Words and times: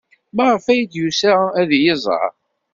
Maɣef 0.35 0.65
ay 0.67 0.81
d-yusa 0.91 1.33
ad 1.59 1.69
iyi-iẓer? 1.77 2.31